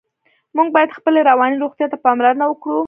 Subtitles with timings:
[0.55, 2.79] موږ باید خپلې رواني روغتیا ته پاملرنه وکړو.